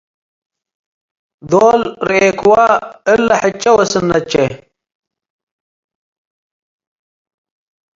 [1.49, 2.53] ዶል ርኤክወ
[3.13, 4.31] እለ ሕቼ ወስነቼ